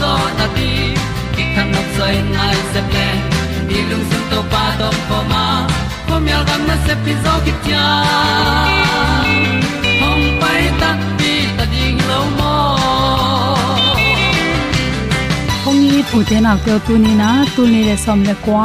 [0.00, 0.70] zo na ti
[1.34, 3.06] ki kan nok sai nai se ple
[3.68, 5.44] ni lung sun to pa to pa ma.
[6.08, 7.86] Ko myal gam na se pi zo ki tia
[10.00, 12.54] hom pai ta ti ta ding lo mo
[15.64, 18.64] hong ni pu te na ko tu ni na, tu ni le som le kwa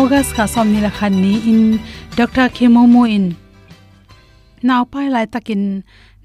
[0.00, 1.64] august ka som ni la khan ni in.
[2.18, 3.26] Dr khemo mo in
[4.66, 5.62] naw pai lai takin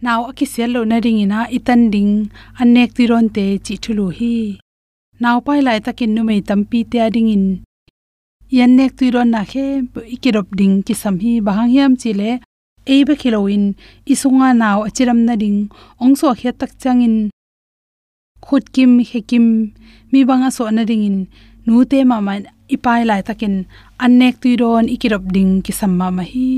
[0.04, 2.14] नाउ aki sel lo na ring ina itan ding
[2.62, 4.36] anek ti ron te chi thulu hi
[5.22, 7.46] naw pai lai takin nu mei tampi te ading in
[8.58, 9.66] yan nek tu ron na khe
[10.16, 12.32] ikirop ding ki sam hi bahang hiam chi le
[12.92, 13.66] ei be khiloin
[14.14, 15.60] isunga naw achiram na ding
[16.04, 17.16] ongso khe tak changin.
[18.46, 19.46] Khut kim he kim,
[20.12, 21.18] mi banga so na ding in
[21.66, 22.34] nu te ma ma
[22.76, 23.56] ipai lai takin
[24.04, 26.50] anek tu ron ikirop ding ki samma ma hi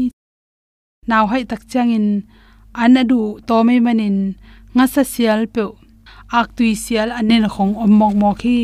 [1.09, 2.07] naw hai tak changin
[2.73, 4.17] anadu tome manin
[4.75, 5.63] nga sa sial pe.
[6.39, 8.57] Ak tui sial anen khong ommok mok khi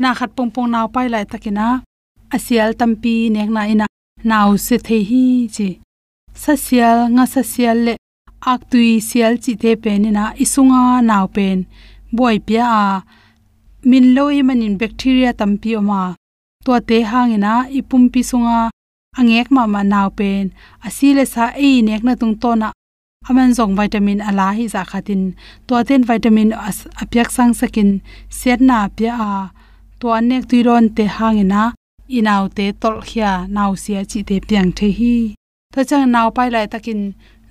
[0.00, 1.68] na khat pong pong naw pai lai takina.
[2.36, 3.86] Asial tampi nek na ina.
[4.30, 5.68] Naw se the hi chi.
[6.42, 7.94] Sa sial nga sa sial le.
[8.52, 11.58] Ak tui sial chi te pen na isunga naw pen.
[12.16, 12.86] Boy pia a.
[13.88, 16.02] Min loi manin bacteria tampi oma.
[16.64, 18.58] To te hangina ipum pi sunga
[19.18, 20.44] angek ma ma naw pen
[20.86, 22.68] asile sa e nek na tung to na
[23.28, 25.22] aman zong vitamin ala hi za khatin.
[25.66, 26.50] To ten vitamin
[27.02, 27.90] apyak sang sakin.
[28.38, 29.34] Set na pya a.
[30.00, 31.62] To anek tuiron te hangena
[32.18, 33.32] inaw te tol khia.
[33.56, 35.14] Naw sia chi te piang the hi.
[35.72, 37.00] Ta chang naw pai lai takin.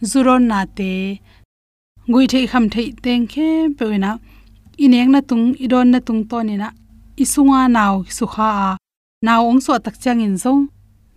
[0.10, 0.92] Zuron na te.
[2.12, 4.12] Gui thei kham thei teng khe pe na
[4.84, 6.70] ineng na tung, idon na tung to ni na
[7.24, 8.70] isunga naw sukha a.
[9.26, 10.64] Naw ong so tak chang in zong.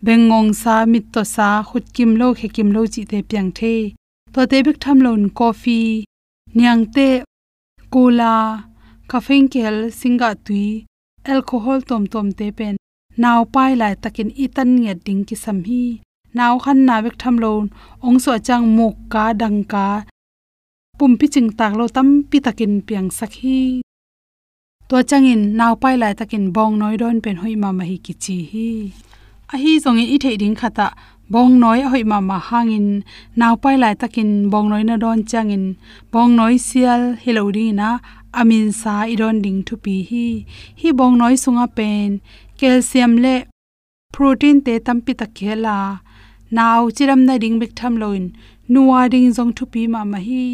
[0.05, 3.95] Bengong sa, mit to sa, khut kim lo, khe kim lo chi te piang the
[4.35, 6.05] to te bik tham lon coffee
[6.59, 7.09] nyang te
[7.93, 8.35] cola,
[9.11, 10.67] caffeine kel, singa tui,
[11.33, 12.75] alcohol tom tom te pen
[13.23, 15.83] naw pai lai takin itan nge ding ki sam hi
[16.39, 17.53] naw khan na bek tham lo
[18.07, 19.87] ong so chang muk ka dang ka,
[20.99, 23.61] pum pi ching tak lo tam pi takin piang sakhi
[24.89, 28.15] to changin naw pai lai takin bong noi don pen hoi ma ma hi ki
[28.23, 28.69] chi hi.
[29.53, 30.87] A hi zong i thei ding khata
[31.35, 32.89] bong noi hoi ma ma hangin.
[33.41, 35.65] Naw pai lai takin bong noi na don changin.
[36.13, 37.45] Bong noi sial hello
[37.81, 37.89] na
[38.41, 40.27] amin sa iron ding thu pi hi.
[40.81, 42.11] Hi bong noi sunga pen.
[42.59, 43.35] Calcium le
[44.15, 45.77] protein te tampi ta khela
[46.57, 48.25] naw chiram na ding bik tham loin.
[48.73, 50.45] Nuwa ding jong thu pi ma ma hi.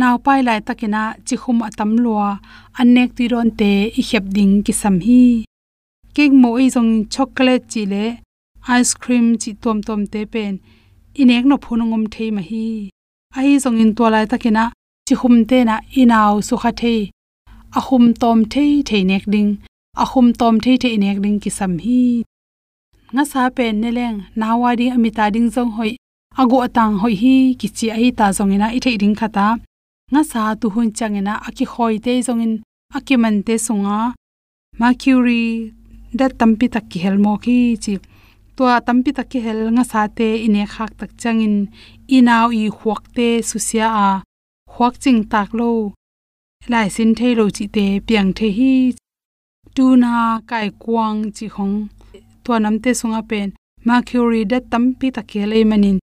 [0.00, 2.28] Naw pai lai takina chi khum atam lua.
[2.80, 5.22] Anek ti ron te i khep ding ki sam hi.
[6.14, 8.04] Kek mo i jong chocolate chi le
[8.68, 10.54] ice cream chi tom tom te pen.
[11.20, 12.90] Inek no phunungum thei ma hi.
[13.36, 14.64] Ai zong in to lai takina
[15.06, 17.00] chi hum te na inaw su kha thei.
[17.78, 19.50] A hum tom thei thei nek ding.
[20.02, 22.00] A hum tom thei thei nek ding ki sam hi.
[23.14, 25.92] Nga sa pen ne leng nawa ding amita ding zong hoi.
[26.40, 29.46] Ago atang hoi hi ki chi ai ta zong ina i thei ding khata
[30.12, 32.54] nga sa tu hun changena aki khoi te zong in
[32.96, 33.98] aki man te sunga
[34.80, 35.44] mercury
[36.18, 37.92] da tampi tak ki hel mo ki chi
[38.56, 41.56] tua tampi tak ki hel nga sa te ine khak tak changin
[42.16, 44.08] inaw i huak te susia a
[44.74, 45.70] huak ching tak lo
[46.72, 48.74] lai sin thei lo chi te piang the hi
[49.74, 50.12] tu na
[50.50, 51.76] kai kwang chi khong
[52.44, 53.48] to nam te sunga pen.
[53.84, 55.98] Mercury da tampi tak ke le manin.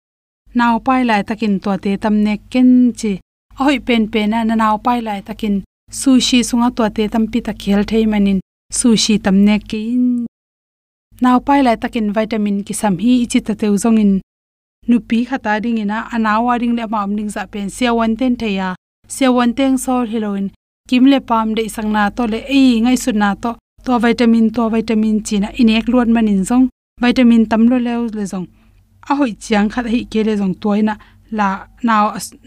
[0.57, 2.69] Naw pai lai takin to te tam ne ken
[3.00, 3.13] chi.
[3.60, 5.56] Ahoi pen pen na naw pai lai takin
[6.00, 8.40] sushi sunga to te tampi ta khel thei manin.
[8.80, 10.29] Sushi tamne ke in
[11.24, 14.12] naw pai lai takin vitamin ki sam hi ichi ta teu zong in
[14.89, 17.68] nupi khata ding ina anawa ding le mam ning za pen.
[17.75, 18.68] Sia wan ten theya
[19.16, 20.48] sia wan teng sol heroin
[20.89, 23.51] kim le pam de sang na to le ei ngai su na to.
[23.86, 25.48] To vitamin to vitamin china.
[25.62, 26.66] Inek luan manin zong.
[27.04, 28.48] Vitamin tam lo le le zong.
[29.10, 30.94] A hoi chiang khat hi ke le zong toina
[31.38, 31.50] la
[31.88, 32.06] naw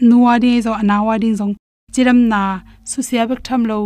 [0.09, 1.53] nuwa di zo anawa ding zong.
[1.93, 2.41] Chiram na,
[2.89, 3.77] su sia bek tham lo.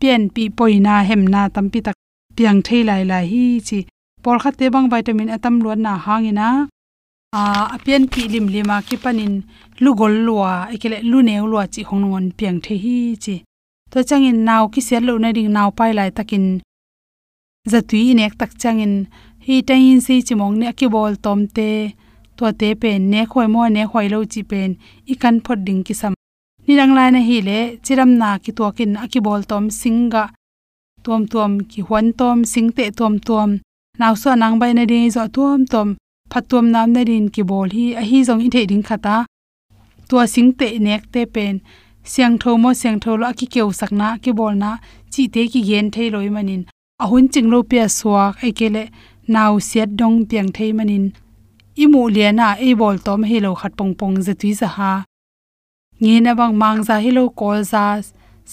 [0.00, 1.96] Pian pi poina hem na tam pi tak.
[2.36, 3.78] Piang thei lai lai hi chi
[4.26, 6.46] por kha te bang vitamin atam luan na hangina.
[7.40, 7.42] A
[7.74, 9.34] apian ki lim lima ki panin
[9.82, 13.34] lu gol lua, ekele lu neu lua chi hongon piang the hi chi.
[13.92, 16.46] To changin naw ki sel lo na ding naw pai lai takin
[17.72, 18.94] zatui nek tak changin
[19.46, 21.68] hi tain si chimong ne ki bol tom te
[22.36, 24.70] to te pen ne khoi mo ne khoi lo chi pen,
[25.12, 26.12] ikan phot ding ki sam.
[26.66, 30.24] Ni rang lai na hi le, chiram na ki to kin aki bol tom singa
[31.04, 33.50] tom tom ki hwan tom, sing te tom tom
[33.98, 35.88] naw so nang bai na de zo tom tom.
[36.30, 37.86] Phatom nam na rin ki bol hi.
[38.00, 39.16] A hi zong i the ding khata.
[40.08, 41.54] To sing te nek te pen.
[42.10, 44.70] Siang tho mo siang tho lo ki keu sakna ki bol na.
[45.12, 46.62] Chi te ki gen thei loi manin.
[47.02, 48.84] Ahun ching lo pia suak, ai kele
[49.34, 51.04] naw siat dong piang thei manin.
[51.82, 54.92] Imu liana e bol tom hi lo khat pong pong za tui za ha.
[56.00, 57.84] Nge na bang mang za hi lo kol za,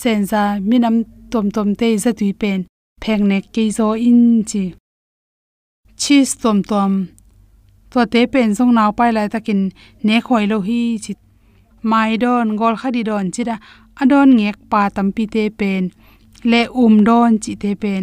[0.02, 0.96] sen za minam
[1.32, 2.60] tom tom te za tui pen.
[3.02, 4.64] Pheng ne ke zo in chi
[6.04, 6.94] cheese tom tom.
[7.92, 9.62] To te pen song naw pai lai takin
[10.08, 11.14] ne khoi lo hi chi
[11.92, 13.56] mai don gol khadi don chida
[14.02, 15.84] adon ngek pa tampi te pen.
[16.52, 18.02] Le um don chi te pen.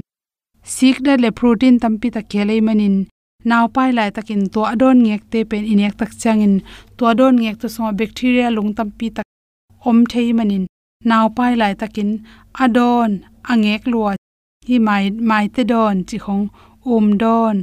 [0.75, 2.97] Sik da le protein tampi ta khelei manin
[3.51, 6.55] naw pai lai takin to adon ngek te pen inek tak changin.
[6.97, 9.27] To adon ngek to so bacteria lung tampi tak
[9.89, 10.65] om thei manin
[11.11, 12.11] naw pai lai takin
[12.65, 13.11] adon
[13.53, 14.11] angek lua
[14.69, 16.45] hi mai mai te don chi khong.
[16.93, 17.57] Um don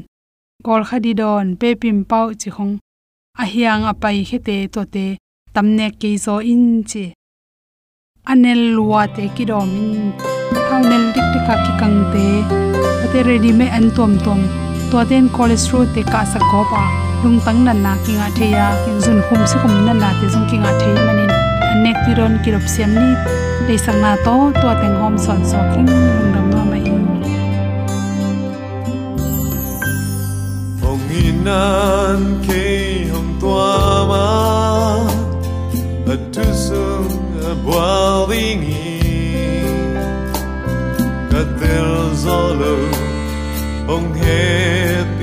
[0.68, 2.74] kol kha di don pe pim pau chi khong
[3.42, 5.06] a hiang a pai khe te to te
[5.56, 7.06] tamne ke zo in chi
[8.32, 10.12] anel lua te ki dom in,
[10.70, 12.28] haunel dik dik ki kang te.
[13.04, 14.42] Ate ready me an tom tom.
[14.92, 16.84] To ten cholesterol te ka sa ko pa
[17.24, 20.10] lung tang nan na ki nga the ya kin jun khum si khum nan na
[20.20, 21.32] te zung ki nga the manin
[21.72, 23.10] anek ti ron ki rop siam ni.
[23.68, 25.88] Le sang na to to teng hom son so king.
[25.88, 26.87] Lung dam ma mai.
[31.18, 34.30] Hong inan ke hong tua ma
[37.66, 39.02] boalingi
[41.32, 42.78] katel zolo
[43.90, 45.17] ong hết.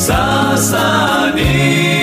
[0.00, 0.78] 洒洒
[1.32, 1.99] 的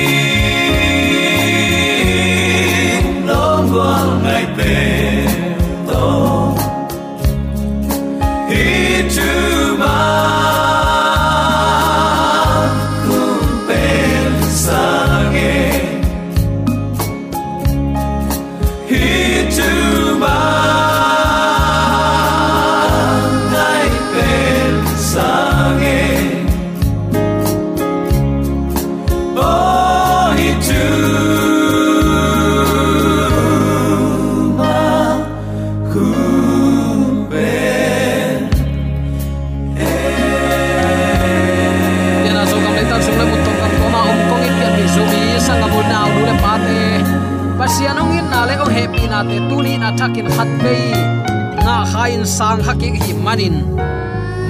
[52.28, 53.64] sang haki hi manin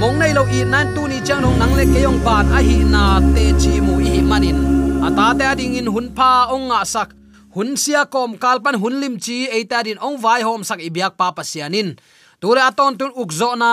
[0.01, 2.59] mong nei lo i nan tu ni chang nong nang le ke yong ban a
[2.67, 4.59] hi na te chi mu hi manin
[5.07, 7.09] ata à, te ading in hun pha ong nga sak
[7.55, 10.89] hun sia kom kalpan hun lim chi e ta din ong vai hom sak i
[10.95, 11.89] biak pa pasianin
[12.41, 13.71] tura aton tun ukzo na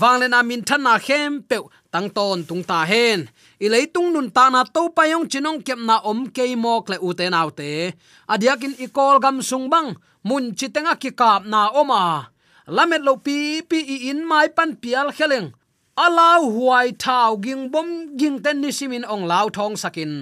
[0.00, 1.56] wangle na min than na khem pe
[1.92, 3.28] tang ton tung ta hen.
[3.64, 6.88] I lei tung nun ta na to pa yong chinong kep na om ke mok
[6.92, 7.92] le u te nau te.
[8.32, 9.92] Adiakin i kol gam sung bang
[10.28, 12.02] mun chitenga ki kap na oma.
[12.76, 15.48] Lamet lo pi pi i in mai pan pial kheleng.
[16.04, 17.88] Alau huai thau ging bom
[18.18, 20.12] ging ten ni simin ong lau thong sakin.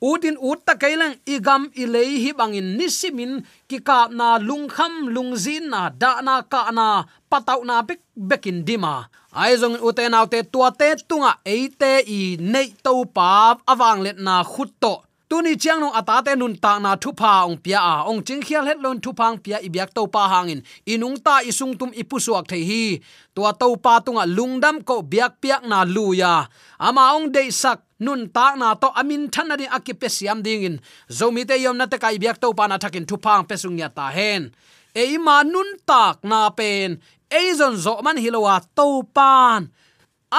[0.00, 5.92] Utin ut ta kailang igam ilei hi bangin nisimin ki kap na lungkham lungzin na
[5.92, 9.12] da na ka na patau na bek, bekin dima.
[9.36, 14.72] Ai uten autte tuate tua tunga eite i nei to pa awang let na khut
[14.80, 14.94] to
[15.30, 17.96] tuni chiang nong ata te nun ta na thu pa ong pia a.
[18.10, 20.60] Ong ching khial het lon thu phang pia ibyak to pa hangin.
[20.90, 22.98] Inung ta isung tum ipusuak the hi.
[23.30, 26.50] Tua to pa tunga lungdam ko biak piak na luya
[26.82, 30.76] ama ong de sak nun ta na to amin than na akipe siam ding in
[31.06, 33.86] zomi te yom na te kai biak to pa na thakin thu phang pesung ya
[33.86, 34.50] ta hen.
[34.90, 36.98] E ma nun tak na pen.
[37.30, 39.70] E zon zo man hilowa to pan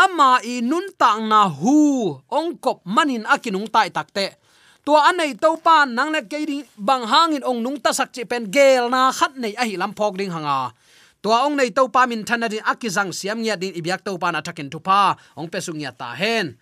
[0.03, 1.79] ama i nun tak na hu.
[2.27, 4.40] Ong kop manin akinung tai takte
[4.91, 8.27] tua anei to pan nang le ke ding bang hangin ong nung ta sak chi
[8.27, 10.75] pen gel na khat nei a hi lam phok ding hanga.
[11.23, 14.35] Tua ong nei to pa min thana din akizang siam nya din ibyak to pa
[14.35, 15.15] na thakin tu pa.
[15.39, 16.59] Ong pesung nya ta hen.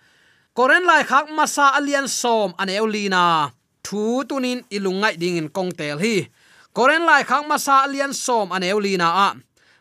[0.54, 3.50] Koren lai khak masa alian som an eulina
[3.82, 6.30] thu tunin ilungai ding in kong tel hi.
[6.70, 9.28] Koren lai khak masa alian som an eulina a.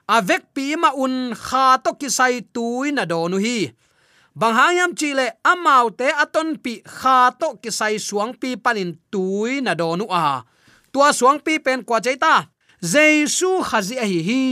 [0.10, 3.70] Avek pi ma un kha to kisai tuin tuina do hi
[4.36, 9.62] bang hayam chile amau te aton pi kha to ki sai suang pi panin tui
[9.62, 10.44] na do nu a.
[10.94, 12.50] Tua suang pi pen kwa chaita
[12.82, 14.44] jesu khazi a hi hi.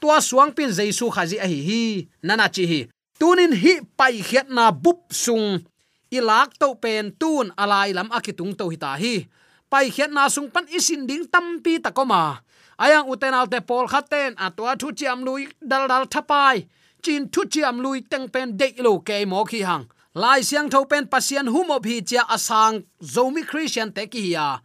[0.00, 1.82] Tua suang pin jesu khazi a hi hi.
[2.22, 2.80] Nana chi hi.
[3.18, 5.60] Tunin hi pai khiat na bup sung.
[6.08, 9.26] Ilak to pen tun alai lam akitung to hita hi.
[9.68, 12.40] Pai khiat na sung pan isin ding tampi takoma
[12.78, 16.64] ayang uten alte pol khaten atwa thu chiam lui dal dal thapai
[17.02, 19.84] chin thu chiam lui teng pen de lo ke mo khi hang.
[20.14, 24.58] Lai siang tho pen pasien humo phi cha asang zomi christian te ki ya.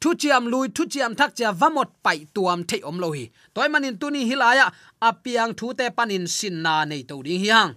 [0.00, 3.30] Thu chiam lui, thu chiam thak cha vamot pai tuam the om lo hi.
[3.54, 4.72] Toy manin tuni hilaya
[5.02, 7.74] apiang thu te panin sin na nei to ding hi hang.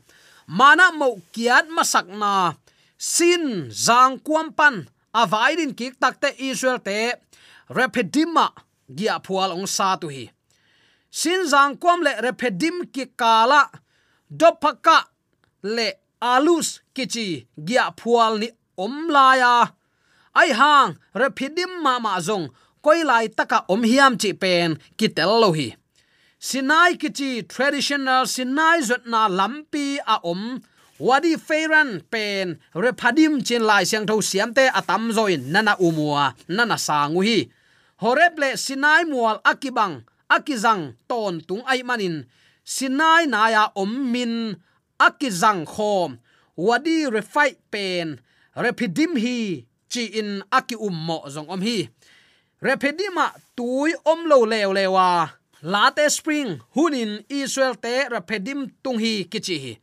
[0.48, 2.54] Mana mo kiat masak na.
[2.98, 7.14] Sin zang kuam pan avaidin kik takte israel te
[7.70, 8.48] repedima
[8.98, 10.26] gia phual ong sa tu hi.
[11.12, 13.70] Sin zang kuam le repedim ki kala
[14.40, 14.98] dopaka
[15.76, 15.88] le
[16.22, 17.28] alus kichi
[17.68, 19.54] gya phual ni om laya
[20.34, 22.50] ai hang repidim ma ma zong,
[22.82, 25.68] koi lai taka om hiam chi pen kitel lo hi.
[26.48, 30.60] Sinai kichi traditional sinai zot na lampi a om.
[31.00, 36.78] Wadi feiran pen repadim chin lai siang tho siam te atam zoin nana umua, nana
[36.88, 37.38] sangu hi.
[38.02, 39.96] Horep le sinai mual akibang,
[40.36, 42.26] akizang ton tung ai manin.
[42.64, 44.56] Sinai na ya om min
[45.00, 46.18] akizang khom
[46.58, 48.20] wadi refai pen
[48.56, 51.90] repidim hi chi in aki ummo zong om hi
[52.64, 55.30] repedima tui om lo lew lewa
[55.62, 59.74] late spring hunin israel te repedim tung hi kichi hi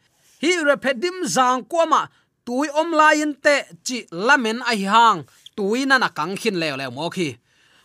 [0.42, 2.08] hi repedim zang kwama
[2.46, 3.54] tui om lain te
[3.86, 5.20] chi lamen a hi hang
[5.56, 7.28] tui na na kang khin lew lew mo khi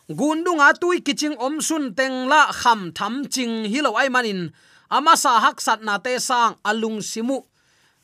[0.09, 4.41] gundunga tui kiching om sun teng la kham tham ching hi lo ai manin
[4.89, 7.41] ama sa hak sat na te sang alung simu.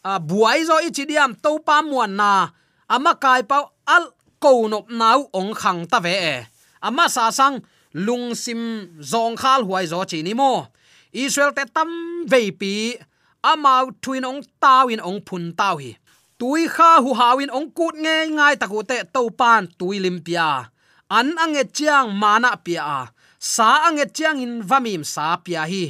[0.01, 2.49] A, buai zo ichi diam to pa muan na.
[2.89, 4.09] Ama kai pau al
[4.41, 6.37] ko nop nau ong khang ta ve e.
[6.81, 7.61] Ama sa sang
[7.93, 10.67] lung sim zong khal huai zo chi ni mo.
[11.13, 11.89] Israel te tam
[12.25, 12.97] ve pi.
[13.41, 15.97] Amau twin ong tawin ong phun taw hi.
[16.37, 20.71] Tui kha hu hawin ong kut nge ngai taku te to pan tui limpia
[21.11, 23.11] an ange chiang mana pia.
[23.39, 25.85] Sa ange chiang in vamim sa pia hi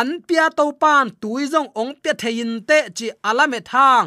[0.00, 4.06] an pia to pan tuizong ong pia thein te chi alame thang.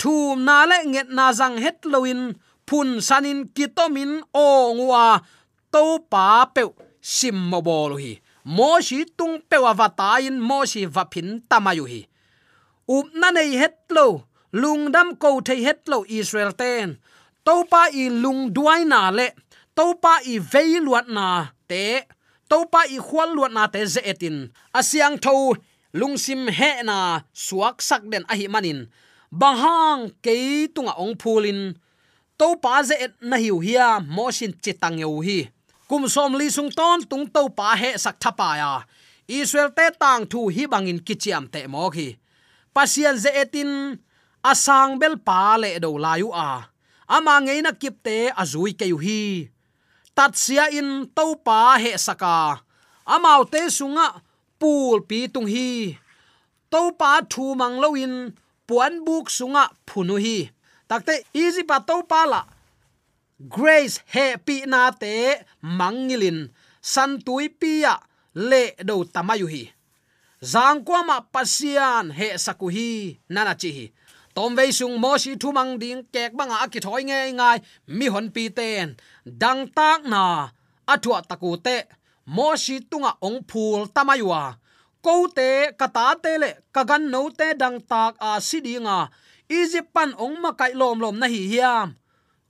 [0.00, 2.22] Thum na le nget na zang het loin
[2.68, 4.12] phun sanin kitomin
[4.44, 4.46] o
[4.78, 5.06] ngwa
[5.72, 6.62] to pa pe
[7.14, 8.12] sim mo bol hi.
[8.56, 10.36] Mo shi tung pe wa vata in.
[10.48, 12.00] Mo shi va phin tamayu hi.
[12.96, 14.06] Up na nei het lo.
[14.60, 16.98] Lungdam ko the het lo israel ten
[17.46, 19.28] to pa i lung duai na le.
[19.76, 21.26] To pa i vei luat na
[21.70, 21.84] te
[22.50, 24.50] topa i khwal luat na te ze etin.
[24.74, 25.54] Asiang tho,
[25.94, 28.90] lungsim he na suak sak den a hi manin.
[29.30, 31.78] Bahang ke tunga ong phulin.
[32.34, 35.46] Topa ze et na hiu hia, mo sin chitang yo hi.
[35.88, 38.72] Kum som li sung ton tung topa he sak thapa ya.
[39.30, 42.18] Israel te tang thu hi bangin kichiam te mo khi.
[42.74, 43.98] Pasian ze etin,
[44.42, 46.66] asang bel pa le do layu a.
[47.06, 49.50] Ama ngei na kip azui ke hi
[50.20, 52.60] tatsia in topa he saka.
[53.14, 54.06] Amau te sunga
[54.60, 55.96] pul pi tung hi.
[56.72, 58.14] Topa thu mang lo in,
[58.68, 60.36] puan buk sunga phunu hi.
[60.88, 62.40] Takte easy pa topa la.
[63.54, 65.14] Grace happy na te
[65.78, 66.38] mangilin
[66.92, 67.94] san tui pia
[68.50, 69.64] le do tamayu hi.
[70.52, 72.90] Zang kwa ma pasian he sakuhi
[73.32, 73.86] nana chi hi
[74.40, 77.58] tom ve sung mo si thu mang ding kek banga ki thoi nge ngai.
[77.96, 78.86] Mi hon pi ten.
[79.40, 80.24] Dang tak na.
[80.92, 81.76] Athua taku te.
[82.36, 84.42] Mo si tunga ong phul tamaywa
[85.04, 85.50] ko te
[85.80, 88.98] kata te le kagan no te dang tak a sidinga
[89.58, 91.88] egypt pan ong ma kai lom lom na hi hiam.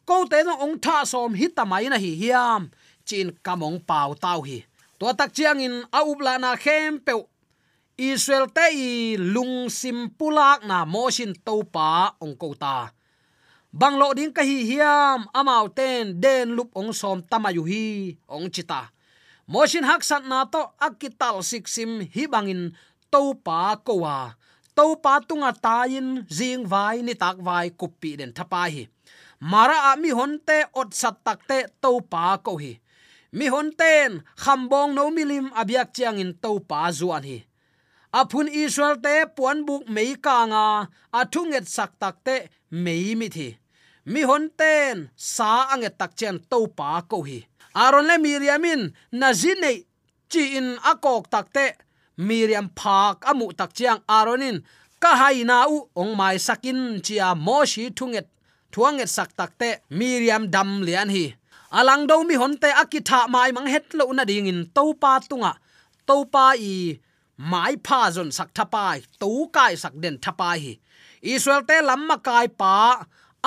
[0.09, 2.62] Ko te no ong tha som hi tamai na hi hiam.
[3.07, 4.59] Chin kamong pau tau hi.
[4.98, 7.12] To tak chiang in a upla na khem pe
[8.00, 12.96] israel te i lung sim pulak na motion to pa ong ko ta
[13.70, 18.50] bang lo ding ka hi hiam amau ten den lup ong som tamayu hi ong
[18.50, 18.90] chita.
[19.46, 22.74] Motion hak sat na to akital siksim hi bangin
[23.14, 24.34] to pa ko wa
[24.74, 28.90] to pa tunga tayin jing vai ni tak vai kupi den thapa hi.
[29.38, 32.74] Mara mi honte ot sat takte to pa ko hi.
[33.30, 37.49] Mi honten khambong no milim abyak chiang in to pa zuan hi
[38.12, 40.64] aphun israel te puan buk mei ka nga,
[41.20, 42.37] athunget sak takte
[42.70, 43.49] mei mi thi.
[44.12, 47.38] Mi honten sa ange tak chen to pa ko hi.
[47.75, 48.83] Aron le miriamin
[49.20, 49.73] nazine
[50.31, 51.66] chi in akok takte
[52.16, 54.59] miriam phak amu tak chiang aronin
[55.03, 58.27] ka hai na u ong mai sakin chia moshi thunget,
[58.73, 59.68] thuanget sak takte
[59.99, 61.27] miriam dam lian hi.
[61.79, 65.53] Alang do mi honte akitha mai mang het lo na ding in to pa tunga,
[66.07, 66.99] to pa i
[67.50, 70.74] mai pha zon sak thapai tu kai sak den thapai hi
[71.35, 72.74] israel te lamma kai pa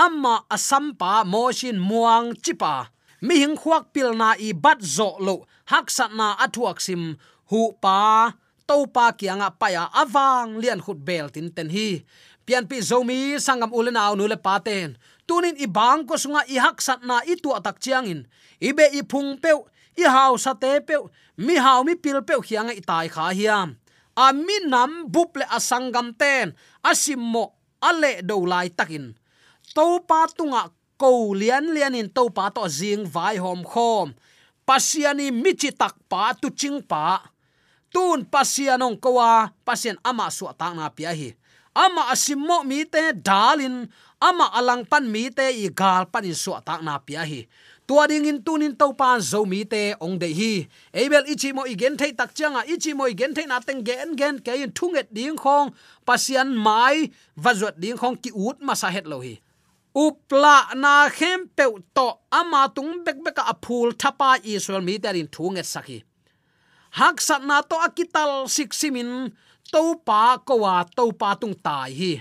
[0.06, 2.73] amma asam à pa moshin muang chipa
[3.25, 5.36] mi hing khuak pil na i bat zo lo
[5.71, 7.03] hak sat na à athuak sim
[7.49, 7.99] hu pa
[8.67, 11.89] to pa kianga à paya awang lian khut bel tin ten hi
[12.45, 14.89] pian pi zomi sangam ulen aw nu le paten
[15.27, 18.21] tunin i bang ko sunga i hak sat na i tu atak chiang in.
[18.60, 19.51] I i phung pe
[19.97, 20.95] i haw sa te pe
[21.38, 23.75] mi haw mi pil pe khianga i tai kha hiam
[24.15, 26.54] ami nam buple asangam ten.
[26.84, 29.13] Asimmo ale do lai takin.
[29.73, 34.13] To pa tunga ko lian lian in to pa to jing vai hom khom.
[34.63, 37.19] Pasiani michi tak pa, tu ching pa.
[37.91, 41.36] Tun pasianong kowa, pasien ama su ta na pia hi.
[41.76, 43.86] Ama asimmo mi te dalin,
[44.23, 47.43] ama alang pan mi te i gal pan in su ta na pia hi
[47.88, 50.67] tua ding in tunin to pan zo mi te ong de hi.
[50.93, 54.39] Abel, ichi mo igen thei tak changa ichi mo igen thei na teng gen gen
[54.39, 55.74] ke in thunget ding khong.
[56.06, 59.39] Pasian mai vazot ding khong ki ut ma sa het lo hi.
[59.96, 65.28] Upla na khem pe to ama tung bek bek a phul thapa israel mi terin
[65.28, 66.04] thunget saki
[66.93, 69.34] hak sat na to akital siksimin
[69.74, 72.13] to pa ko wa to pa tung tai hi.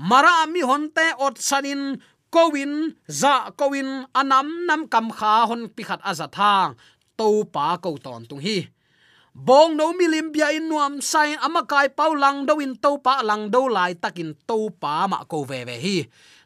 [0.00, 6.26] Mara mi honte ot sanin kowin za kowin, anam, nam kam kha, hon pikhat aza
[6.30, 6.78] thang
[7.18, 8.70] to pa ko ton tung hi.
[9.34, 13.70] Bong no milim bia in nuam sai amakai paulang do in to pa lang do
[13.70, 15.96] lai takin to pa ma ko ve ve hi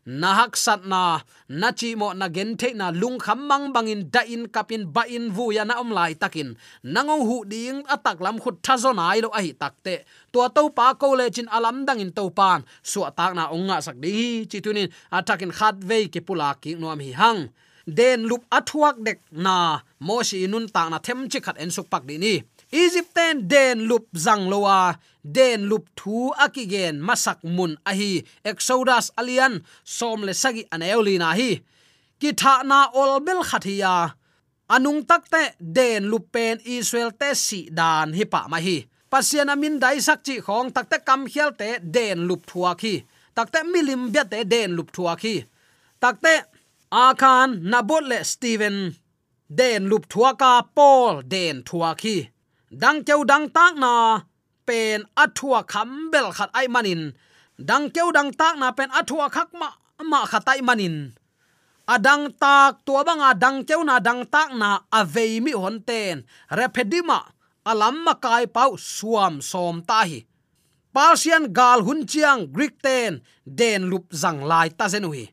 [0.06, 4.20] nahak sat na na chi mo na gen the na lung kham mang bangin da
[4.20, 6.56] in kapin ba in vu ya na om lai takin.
[6.84, 10.94] Nangong hu ding atak lam khut tha zo nai lo ai takte tua to pa
[10.94, 12.60] ko le chin alam dang in to pan.
[12.82, 17.00] Su atak na onga sak di chi tunin atakin khat ve ke pula ki nuam
[17.00, 17.40] hi hang.
[17.86, 21.86] Den lup athuak dek na, mo si nun ta na them chi khat en suk
[21.92, 22.34] pak di ni.
[22.72, 28.22] Egypten den lup zang lowa den lup thu akigen masak mun ahi.
[28.44, 31.50] Exodus alian som le sagi aneolina hi.
[32.20, 33.94] Ki tha na ol bel khathia
[34.74, 35.42] anung takte
[35.76, 38.76] den lupen israel te si dan hi pa ma hi.
[39.10, 42.94] Pasian amin dai sak chi khong takte kam khial te den lup thua khi.
[43.36, 45.34] Takte milim bia te den lup thua khi.
[46.02, 46.34] Takte
[46.90, 48.76] akhan nabot le steven
[49.58, 52.16] den lup thua ka paul den thua khi.
[52.82, 53.92] Dang cheu dang tak na
[54.66, 57.02] pen athua kham bel khat ai manin
[57.68, 59.68] dang keu dang tak na pen athua khak ma
[60.10, 60.96] ma khatai manin
[61.94, 67.20] adang tak tua banga dang keu na dang tak na avei mi hon ten repedima
[67.70, 70.20] alam ma kai pau suam som ta hi
[70.94, 75.26] Persian gal hun chiang Greek ten den lup zang lai ta zenu hi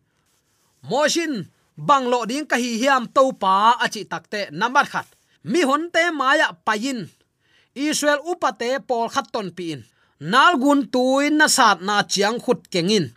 [0.90, 1.34] moshin
[1.78, 5.08] banglo ding ka hi hiam to pa achi takte number khat
[5.44, 7.00] mi hon te maya payin
[7.76, 9.86] israel upate pol khaton pin
[10.22, 13.10] nalgun tuin na sat na chiang khut kengin.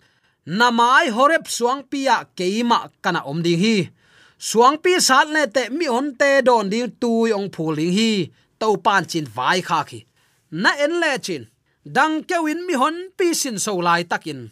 [0.49, 3.93] Namai horep suang pia keima kana om ding hi.
[4.40, 8.33] Suang pi sat le te mi on te don ding tu ong phuling hi.
[8.61, 10.01] To pan chin vai kha khi.
[10.51, 11.45] Na en le chin.
[11.85, 14.49] Dang kewin mi hon pi sin so lai takin.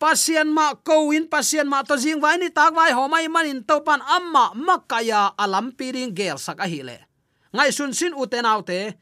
[0.00, 3.60] Pasien ma ko in pasien ma to jing vai ni tak vai ho mai manin
[3.68, 6.96] to pan amma makaya alam piring gel sak a hi le.
[7.52, 8.96] Ngai sun sin uten autte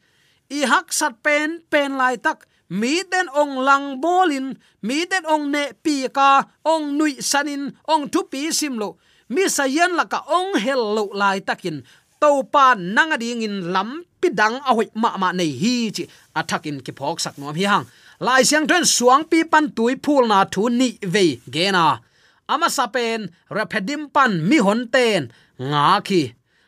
[0.49, 2.45] i hak sat pen pen lai tak.
[2.69, 4.53] Mi den ong lang bolin,
[4.85, 9.01] mi den ong ne pi ka, ong nui sanin, ong thu pi sim lo.
[9.33, 11.81] Mi sa yan la ka ong hel lo lai takin.
[12.21, 16.03] To pa nang ading in lam pi dang a hoi ma ma nei hi chi.
[16.35, 17.85] Athakin ki phok sak nom hi hang.
[18.19, 21.85] Lai siang tren suang pi pan tui phul na thu ni ve ge na.
[22.53, 25.31] Ama sapen rapedim pan mi hon ten.
[25.57, 26.21] Nga khi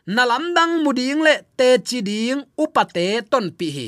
[0.05, 3.87] nalam dang muding le te chi ding upate ton pi hi.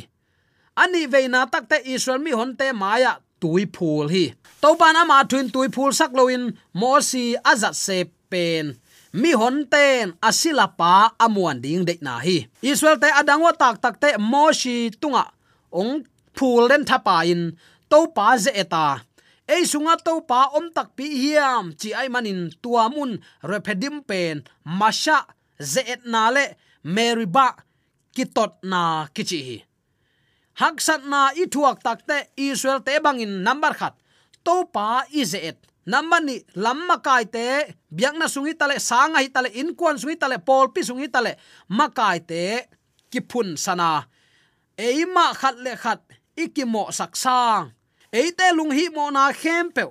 [0.82, 4.26] Ani veina takte israel mi honte maya tui phul hi.
[4.62, 6.44] To ban ama thuin tui phul sak loin
[6.80, 7.98] Mosi azat se
[8.32, 8.66] pen.
[9.14, 12.38] Mi hon ten asila pa amuan ding de na hi.
[12.62, 15.26] Israel te adangwa tak tak te Mosi tunga.
[15.80, 16.06] Ong
[16.38, 17.54] phul len thapa in
[17.90, 18.88] to pa ze eta.
[19.44, 25.18] Ei sunga to pa om tak pi hiam, chi ai manin tuamun rephedim pen masha
[25.64, 26.46] ze na le
[26.84, 27.56] meriba
[28.16, 29.58] kitot na kichi hi.
[30.62, 33.96] Haksat na i thuak takte israel te bangin number khat.
[34.44, 39.30] To pa i Zeet number ni lamma kai te, biak na sungi tale sanga hi
[39.34, 41.36] tale, in kwan sungi tale pol pi sungi tale
[41.70, 42.44] makai te
[43.12, 44.04] kiphun sana
[44.78, 46.02] eima khat le khat
[46.44, 47.72] ikimo saksang
[48.12, 49.84] eite lung hi mo na khempe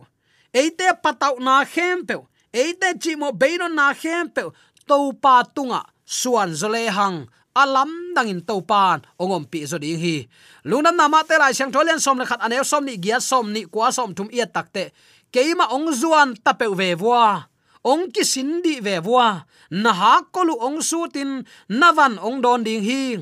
[0.55, 2.17] eite patau na khempe
[2.53, 4.43] eite chimo beino na khempe
[4.89, 10.25] to pa tunga suan zole hang alam dangin to pan ongom pi zo ding hi.
[10.65, 13.69] Luna nama te lai sang tholen som le khat ane som ni gia som ni
[13.69, 14.93] kwa som thum ia takte
[15.33, 17.45] keima ong zuan tape ve wa
[17.85, 22.85] ong ki sindi ve wa na ha kolu ong su tin, navan ong don ding
[22.85, 23.21] hi.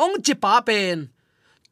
[0.00, 1.12] Ong chi pa pen.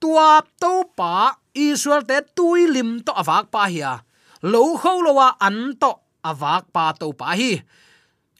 [0.00, 4.04] Tua to pa israel te tui lim to awak pa hiya
[4.46, 5.90] lo kho lowa an to
[6.22, 7.58] awak pa to pa hi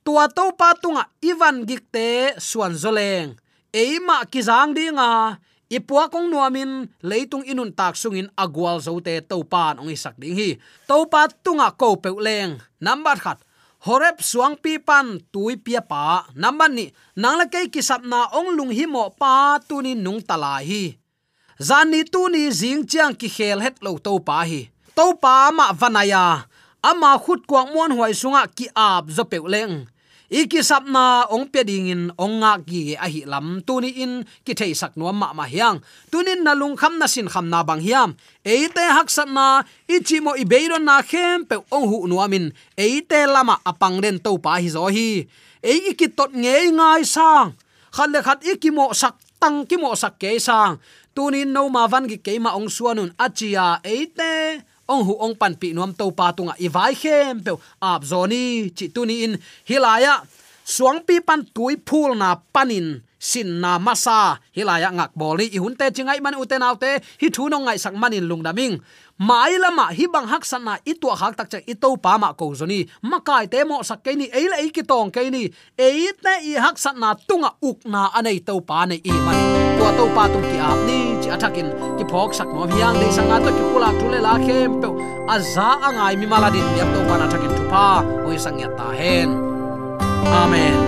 [0.08, 3.36] tua to pa tunga ivan gikte suan zoleng
[3.76, 5.36] eima kizang dinga
[5.68, 10.56] ipua kong nuamin leitung inun tak sungin agwal zote to pan ong isak ding hi
[10.88, 13.36] to pa tunga ko peuleng number khat.
[13.84, 16.88] Horep suang pi pan tui pia pa number ni.
[17.12, 20.96] Nangla kei kisap na ong lung hi mo pa tuni nung tala hi
[21.60, 25.68] zani tu ni jing chiang ki khel het lo to pa hi to pa ma
[25.76, 26.48] vanaya.
[26.80, 29.84] Ama khut kwang mon huai sunga ki ap zo peuleng
[30.28, 33.64] iki sapna ong pe ding in ong nga gi a hi lam.
[33.66, 35.80] Tu ni in ki thei sak no ma ma hiang.
[36.12, 38.14] Tunin na lung kham na sin kham na bang hiam.
[38.44, 43.24] Eite hak sapna ichi mo i beiron na khem pe ong hu no amin eite
[43.24, 45.24] lama apang den to pa hi zo hi.
[45.64, 47.56] Ei iki tot nge ngai sang.
[47.90, 50.76] Khan le khat iki mo sak tang ki mo sak ke sang.
[51.16, 55.72] Tunin no ma van gi keima ong suanun achia eite ong hu ong pan pi
[55.76, 56.54] nuam to pa tunga.
[56.58, 59.34] I vai khem pe ap zoni, chi tuni in.
[59.68, 60.24] Hilaya
[60.64, 65.86] suang pi pan tui phul na panin sin na masa hilaya ngak boli i hunte
[65.90, 68.78] chingai man uten autte hi thu no ngai sak manin lungdaming
[69.18, 72.32] mai lama hi bang hak na i tu hak tak cha i to pa ma
[72.38, 74.30] ko zoni makai te mo sak ke ni.
[74.30, 75.50] Ei le ki tong ke ni.
[75.76, 79.38] Ei te i hak sana tunga uk na anei to pa nei i man
[79.78, 80.98] to to pa tung ki ap ni.
[81.22, 82.94] Chi athakin ki phok sak no hiang.
[83.00, 84.88] Dei sanga to ki pula tu le la khem pe.
[85.34, 87.88] Aza angai mi maladin mi to pa na thakin tu pa.
[88.26, 89.34] Oi sang ya ta hen.
[90.42, 90.87] Amen.